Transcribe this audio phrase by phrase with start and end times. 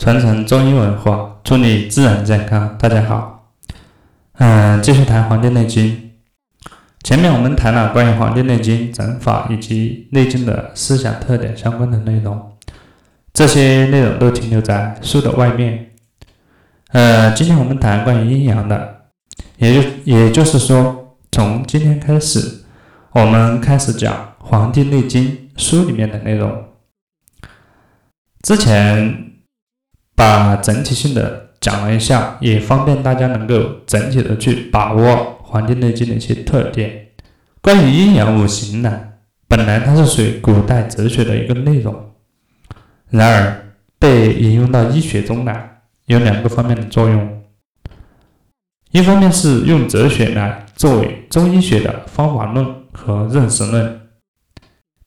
[0.00, 2.78] 传承中医文化，助力自然健康。
[2.78, 3.52] 大家好，
[4.38, 5.88] 嗯，继续谈《黄帝内经》。
[7.02, 12.56] 前面我们谈了关于《黄帝内经》整法以及内经的思想特点相关的内容，
[13.34, 15.90] 这些内容都停留在书的外面。
[16.92, 19.02] 呃，今天我们谈关于阴阳的，
[19.58, 22.64] 也就也就是说，从今天开始，
[23.12, 26.64] 我们开始讲《黄帝内经》书里面的内容。
[28.42, 29.29] 之前
[30.20, 33.56] 把整体性的讲了一下，也方便大家能够
[33.86, 35.02] 整体的去把握
[35.42, 37.06] 《黄帝内经》的一些特点。
[37.62, 39.00] 关于阴阳五行呢，
[39.48, 42.12] 本来它是属于古代哲学的一个内容，
[43.08, 47.42] 然而被引用到医学中来，有两个方面的作用。
[48.90, 53.98] 一方面是用哲学来作为中医学的方法论和认识论，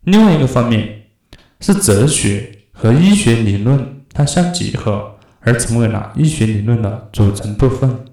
[0.05, 1.03] 另外一个方面
[1.59, 2.49] 是哲学。
[2.75, 8.05] 和医学理论它相结合，而成为了医学理论的组成部分。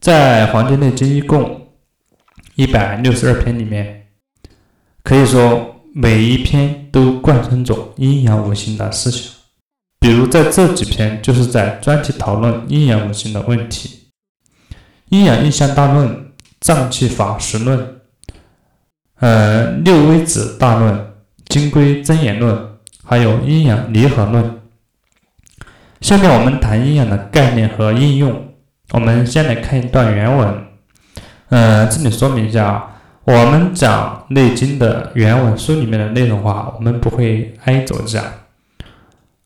[0.00, 1.68] 在《黄帝内经》一共
[2.54, 4.06] 一百六十二篇里面，
[5.02, 9.32] 可以说每一篇都贯穿着阴阳五行的思想。
[10.00, 14.10] 比如在这几篇，就是在专题讨论阴阳五行的问题，
[15.08, 16.08] 《阴阳应象大论》
[16.60, 17.78] 《脏器法实论》
[19.20, 20.94] 呃《六微子大论》
[21.46, 22.54] 《金匮真言论》。
[23.04, 24.60] 还有阴阳离合论。
[26.00, 28.48] 下面我们谈阴阳的概念和应用。
[28.90, 30.64] 我们先来看一段原文。
[31.48, 38.24] 呃，这里说明一下啊，我们讲《内经》的原文书里面的内容话，我们不会挨着讲。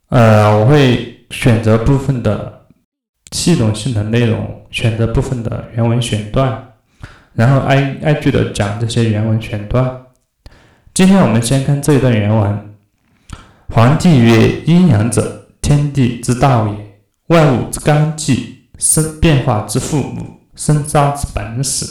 [0.08, 2.62] 呃，我会选择部分的
[3.30, 6.72] 系统性的内容，选择部分的原文选段，
[7.34, 10.02] 然后挨挨句的讲这些原文选段。
[10.92, 12.67] 今天我们先看这一段原文。
[13.70, 21.84] 黄帝曰：“阴阳者，天地之道也，万物之纲纪，生变化之父母，生杀之本始，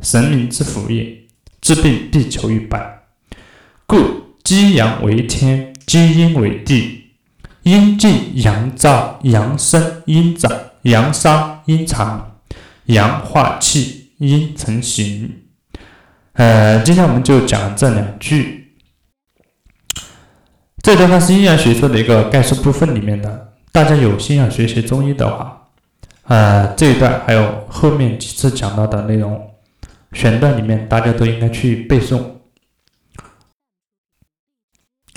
[0.00, 1.04] 神明之府也。
[1.60, 2.80] 治病必求于本，
[3.86, 3.96] 故
[4.44, 7.06] 积阳为天，积阴为地。
[7.64, 10.52] 阴静阳躁，阳生阴长，
[10.82, 12.36] 阳杀阴藏，
[12.84, 15.42] 阳化气，阴成形。”
[16.34, 18.65] 呃，今天我们就讲这两句。
[20.86, 25.66] 这段它是阴阳学说的一个概述部分里面的，大家有心要学习中医的话，
[26.28, 29.50] 呃，这一段还有后面几次讲到的内容
[30.12, 32.22] 选段里面，大家都应该去背诵。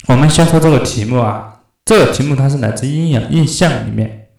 [0.08, 4.30] 我们先说这个题目啊，这个题目它是来自阴阳印象里面，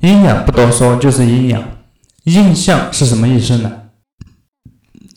[0.00, 1.60] 阴阳不多说，就是阴阳，
[2.22, 3.81] 印象是什么意思呢？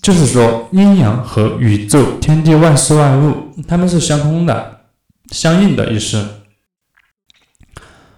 [0.05, 4.81] 就是说，阴阳和宇宙、天地万事万物，它们是相通的、
[5.31, 6.23] 相应的意思。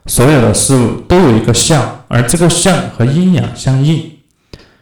[0.05, 4.17] 所有的事物都有一个相，而这个相和阴阳相应。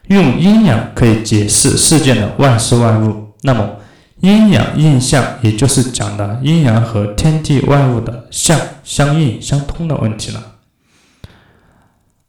[0.07, 3.35] 用阴阳可以解释世间的万事万物。
[3.43, 3.75] 那么，
[4.21, 10.43] 阴阳应象，也就是讲的阴阳和天地万物的相相应相通的问题了。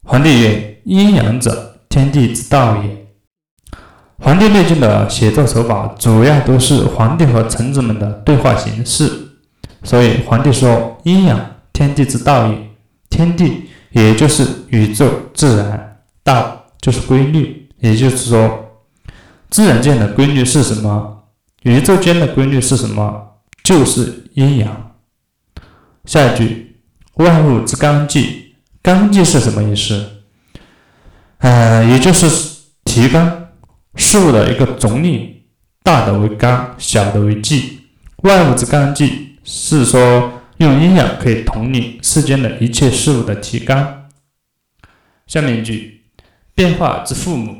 [0.03, 2.91] 黄帝曰：“阴阳者，天地之道也。”
[4.27, 9.09] 《黄帝内经》的写作手法主要都是皇帝和臣子们的对话形式，
[9.85, 11.39] 所以皇帝说：“阴阳，
[11.73, 12.59] 天地之道也。
[13.09, 18.83] 天地也就是宇宙自然，道就是规律，也就是说，
[19.49, 21.23] 自然界的规律是什么？
[21.63, 23.29] 宇宙间的规律是什么？
[23.63, 24.91] 就是阴阳。”
[26.05, 26.81] 下一句
[27.15, 30.05] ：“万物之纲纪，纲纪是什么意思？
[31.39, 32.29] 呃，也就是
[32.85, 33.43] 提纲。”
[33.97, 35.43] 事物的一个总理，
[35.83, 37.81] 大的为纲，小的为纪。
[38.19, 44.09] 万物之纲纪是说用阴阳可以统领世间的一切事物的提纲。
[45.27, 46.03] 下面一句，
[46.55, 47.57] 变化之父母，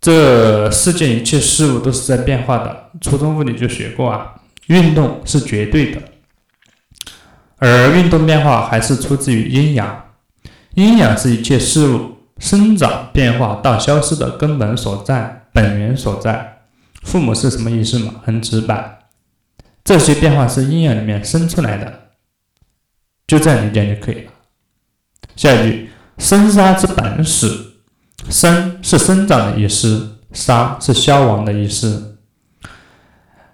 [0.00, 2.90] 这世间一切事物都是在变化的。
[3.00, 4.34] 初中物理就学过啊，
[4.66, 6.02] 运动是绝对的，
[7.56, 10.04] 而运动变化还是出自于阴阳。
[10.74, 12.11] 阴阳是一切事物。
[12.42, 16.64] 生长、变化到消失的根本所在、本源所在，
[17.04, 18.16] 父母是什么意思嘛？
[18.24, 18.98] 很直白，
[19.84, 22.08] 这些变化是阴阳里面生出来的，
[23.28, 24.32] 就这样理解就可以了。
[25.36, 27.46] 下一句，生杀之本始，
[28.28, 32.18] 生是生长的意思，杀是消亡的意思。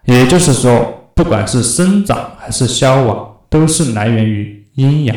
[0.06, 5.14] 也就是说，不管是生长还是消亡，都是来源于阴阳。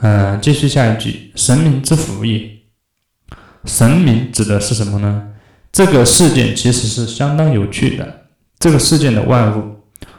[0.00, 2.50] 嗯，继续下一句，神明之福也。
[3.66, 5.28] 神明指的是什么呢？
[5.70, 8.22] 这个事件其实是相当有趣的。
[8.58, 9.76] 这个事件的万物，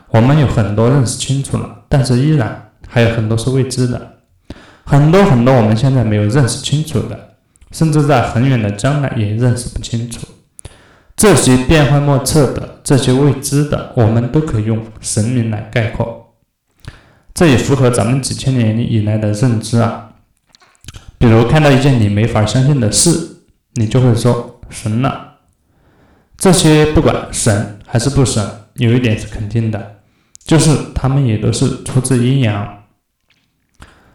[0.10, 4.18] 我们有很多认识清楚了，但是依然还有很多是未知的，
[4.84, 7.36] 很多很多我们现在没有认识清楚的，
[7.72, 10.28] 甚至在很远的将来也认识不清楚。
[11.16, 16.21] 这些变幻莫测的、这些未知的，我们都可以用神明来概括。
[17.42, 20.14] 这也符合咱们几千年以来的认知啊。
[21.18, 23.10] 比如看到一件你没法相信的事，
[23.74, 25.40] 你就会说神了。
[26.38, 30.02] 这些不管神还是不神，有一点是肯定的。
[30.46, 32.84] 就是他们也都是出自阴阳，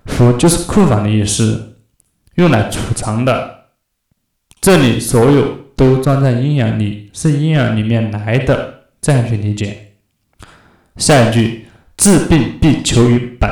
[0.05, 1.79] 福就是库房的意思，
[2.37, 3.71] 用来储藏的。
[4.61, 9.95] 这里所有都装在阴阳里，是阴阳里面来的，这样去理解。
[10.97, 11.66] 下一句，
[11.97, 13.51] 治病必求于本。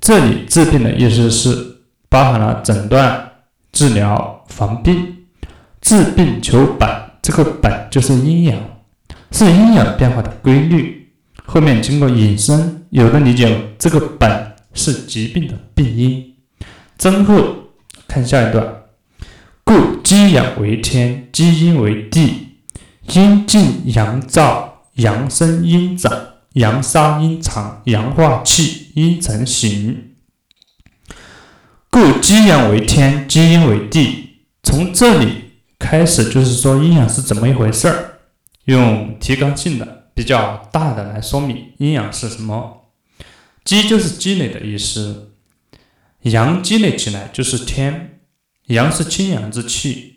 [0.00, 1.78] 这里治病的意思是
[2.08, 3.30] 包含了诊断、
[3.72, 5.16] 治疗、防病。
[5.80, 6.88] 治病求本，
[7.20, 8.58] 这个本就是阴阳，
[9.32, 11.12] 是阴阳变化的规律。
[11.44, 16.34] 后面经过引申，有的理解这个本是疾病的病因。
[16.96, 17.34] 增后
[18.06, 18.64] 看下一段，
[19.64, 22.58] 故积养为天，积阴为地，
[23.12, 24.64] 阴静阳燥，
[24.94, 26.12] 阳生阴长，
[26.54, 30.14] 阳杀阴藏，阳化气，阴成形。
[31.90, 34.36] 故积阳为天，基阴为地。
[34.62, 38.18] 从这里开始就是说阴阳是怎么一回事儿，
[38.64, 40.00] 用提纲性的。
[40.14, 42.82] 比较大的来说明阴阳是什么，
[43.64, 45.32] 积就是积累的意思，
[46.24, 48.20] 阳积累起来就是天，
[48.66, 50.16] 阳是清阳之气。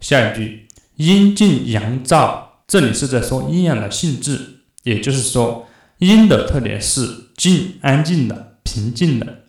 [0.00, 0.66] 下一句
[0.96, 4.51] 阴静阳燥，这里是在说阴阳的性质，
[4.82, 5.66] 也就是说
[5.98, 9.44] 阴的特点是静安静的平静的，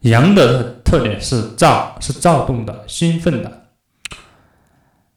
[0.00, 3.68] 阳的特点是躁是躁动的兴奋的。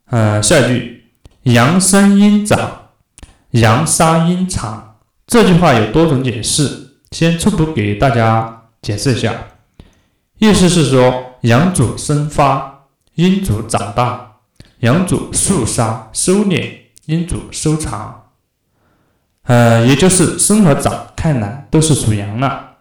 [0.07, 1.05] 嗯，下一句
[1.43, 2.81] 阳生阴长。
[3.51, 9.33] 阳杀阴藏这句话有多种解释，先初步给大家解释一下，
[10.39, 14.39] 意思是说阳主生发，阴主长大，
[14.79, 16.69] 阳主肃杀收敛，
[17.05, 18.24] 阴主收藏。
[19.45, 22.77] 呃，也就是生和长看来都是属阳了，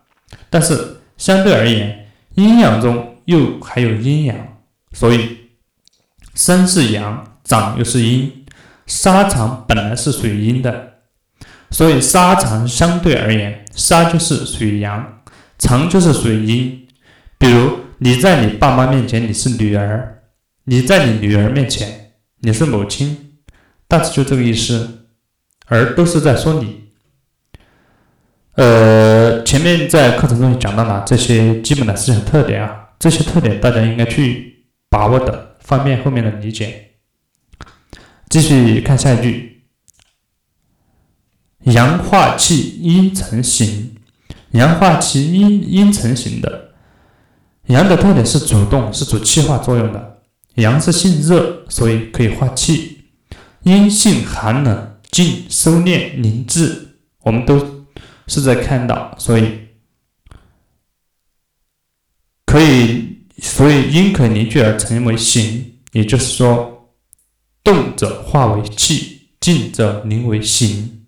[0.50, 4.36] 但是相对而言，阴阳中又还有阴阳，
[4.92, 5.38] 所以
[6.34, 8.44] 生是阳，长又是阴。
[8.86, 10.94] 沙场本来是属于阴的，
[11.70, 15.22] 所以沙场相对而言，沙就是属于阳，
[15.58, 16.86] 长就是属于阴。
[17.38, 20.22] 比如你在你爸妈面前你是女儿，
[20.64, 23.38] 你在你女儿面前你是母亲，
[23.88, 25.03] 大致就这个意思，
[25.66, 26.84] 而都是在说你。
[28.54, 36.92] 呃，前面在课程中讲到了这些基本的思想特点啊，这些特点大家应该去把握的，方便后面的理解。
[38.28, 39.64] 继续看下一句，
[41.64, 43.96] 阳化气，阴成形。
[44.52, 46.74] 阳化气，阴阴成形的。
[47.66, 50.18] 阳的特点是主动，是主气化作用的。
[50.54, 53.06] 阳是性热，所以可以化气。
[53.62, 56.96] 阴性寒冷，静收敛凝滞。
[57.20, 57.86] 我们都
[58.26, 59.68] 是在看到，所以
[62.44, 66.72] 可以，所以因可凝聚而成为形，也就是说。
[67.62, 71.06] 动则化为气，静则凝为形。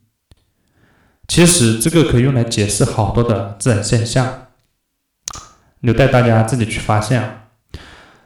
[1.29, 4.47] 其实这个可以用来解释好多的自然现象，
[5.81, 7.49] 留待大家自己去发现啊。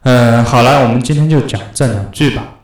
[0.02, 2.58] 嗯，好了，我们今天就讲这两句吧。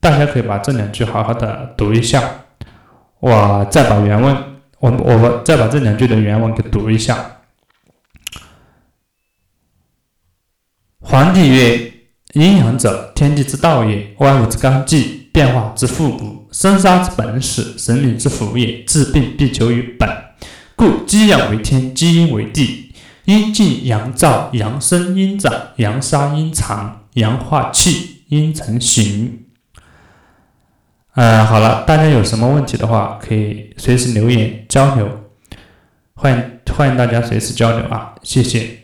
[0.00, 2.41] 大家可以把这两句好好的读一下。
[3.22, 4.36] 我再把原文，
[4.80, 7.38] 我我再把这两句的原文给读一下。
[10.98, 11.88] 皇帝曰。
[12.32, 18.82] 阴阳者，天地之道也；万物之纲纪，变化之复古，生杀之本始，神明之府也。
[18.84, 20.08] 治病必求于本，
[20.74, 22.94] 故积阳为天，积阴为地。
[23.26, 29.44] 阴静阳燥，阳生阴长，阳杀阴藏，阳化气，阴成形。
[31.14, 35.06] 嗯，好了，大家有什么问题的话，可以随时留言交流，
[36.14, 38.81] 欢迎欢迎大家随时交流啊，谢谢。